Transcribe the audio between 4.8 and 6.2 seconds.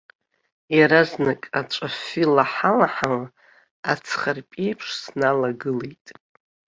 сналагылт.